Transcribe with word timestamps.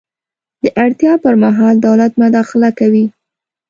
د 0.63 0.65
اړتیا 0.83 1.13
پر 1.23 1.35
مهال 1.43 1.75
دولت 1.87 2.11
مداخله 2.21 2.69
کوي. 2.79 3.05